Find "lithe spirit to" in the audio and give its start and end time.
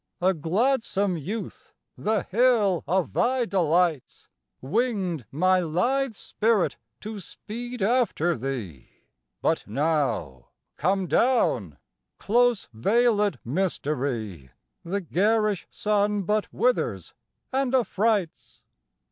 5.59-7.19